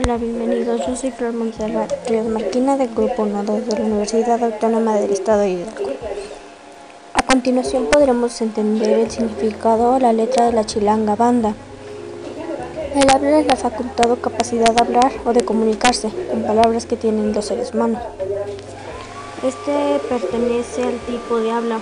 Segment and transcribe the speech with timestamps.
[0.00, 0.86] Hola, bienvenidos.
[0.86, 5.40] Yo soy Flor Montserrat Ríos Marquina del Grupo 1-2 de la Universidad Autónoma del Estado
[5.40, 5.90] de Hidalgo.
[7.14, 11.52] A continuación podremos entender el significado o la letra de la chilanga banda.
[12.94, 16.96] El hablar es la facultad o capacidad de hablar o de comunicarse en palabras que
[16.96, 18.00] tienen los seres humanos.
[19.42, 21.80] Este pertenece al tipo de habla.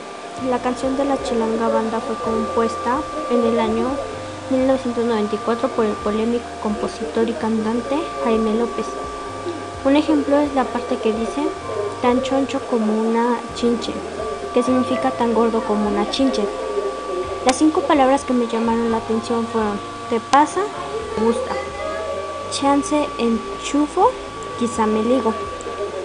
[0.49, 2.97] La canción de la chilanga banda fue compuesta
[3.31, 3.91] en el año
[4.51, 8.87] 1994 por el polémico compositor y cantante Jaime López.
[9.85, 11.43] Un ejemplo es la parte que dice
[12.03, 13.93] tan choncho como una chinche,
[14.55, 16.45] que significa tan gordo como una chinche.
[17.45, 19.79] Las cinco palabras que me llamaron la atención fueron
[20.11, 20.61] te pasa,
[21.21, 21.55] gusta,
[22.51, 24.11] chance, enchufo,
[24.59, 25.33] quizá me ligo,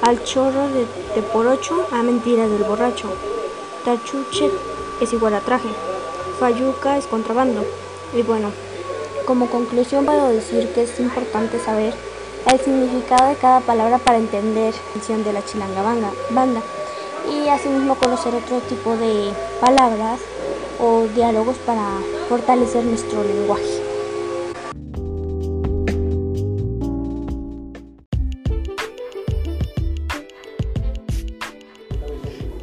[0.01, 3.09] al chorro de, de por ocho, a mentira del borracho,
[3.85, 4.49] tachuche
[4.99, 5.69] es igual a traje,
[6.39, 7.63] fayuca es contrabando.
[8.13, 8.51] Y bueno,
[9.25, 11.93] como conclusión puedo decir que es importante saber
[12.51, 15.81] el significado de cada palabra para entender la canción de la chilanga
[16.31, 16.61] banda
[17.29, 20.19] y asimismo conocer otro tipo de palabras
[20.79, 21.87] o diálogos para
[22.27, 23.81] fortalecer nuestro lenguaje.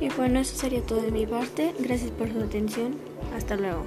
[0.00, 1.74] Y bueno, eso sería todo de mi parte.
[1.78, 2.96] Gracias por su atención.
[3.36, 3.84] Hasta luego.